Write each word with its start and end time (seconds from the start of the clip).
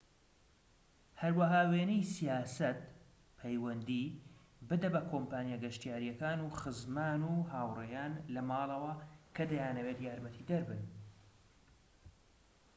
هەروەها 1.21 1.61
وێنەی 1.71 2.09
سیاسەت/پەیوەندی 2.15 4.05
بدە 4.67 4.87
بە 4.93 5.01
کۆمپانیا 5.11 5.57
گەشتیاریەکان 5.63 6.39
و 6.41 6.55
خزمان 6.59 7.21
و 7.31 7.47
هاوڕێیان 7.51 8.13
لە 8.33 8.41
ماڵەوە 8.49 8.93
کە 9.35 9.43
دەیانەوێت 9.51 9.99
یارمەتیدەر 10.07 10.61
بن 10.69 10.81